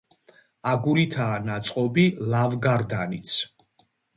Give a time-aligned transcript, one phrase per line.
[0.71, 3.37] აგურითაა ნაწყობი ლავგარდანიც.